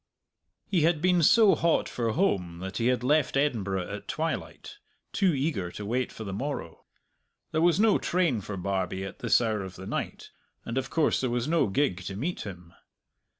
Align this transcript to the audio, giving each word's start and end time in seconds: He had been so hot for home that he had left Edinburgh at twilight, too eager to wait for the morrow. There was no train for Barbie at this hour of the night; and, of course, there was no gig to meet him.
He 0.65 0.81
had 0.81 0.99
been 0.99 1.21
so 1.21 1.53
hot 1.53 1.87
for 1.87 2.13
home 2.13 2.57
that 2.57 2.77
he 2.77 2.87
had 2.87 3.03
left 3.03 3.37
Edinburgh 3.37 3.87
at 3.87 4.07
twilight, 4.07 4.77
too 5.13 5.31
eager 5.35 5.69
to 5.73 5.85
wait 5.85 6.11
for 6.11 6.23
the 6.23 6.33
morrow. 6.33 6.85
There 7.51 7.61
was 7.61 7.79
no 7.79 7.99
train 7.99 8.41
for 8.41 8.57
Barbie 8.57 9.05
at 9.05 9.19
this 9.19 9.39
hour 9.39 9.61
of 9.61 9.75
the 9.75 9.85
night; 9.85 10.31
and, 10.65 10.79
of 10.79 10.89
course, 10.89 11.21
there 11.21 11.29
was 11.29 11.47
no 11.47 11.67
gig 11.67 12.01
to 12.05 12.15
meet 12.15 12.41
him. 12.47 12.73